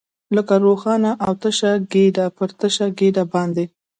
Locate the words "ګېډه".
1.91-2.25, 2.99-3.23